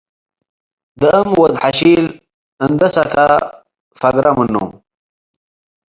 [1.01, 2.03] ደአም ወድ-ሐሺል
[2.65, 3.15] እንዴ ሰከ
[3.99, 4.55] ፈግረ ምኑ'"።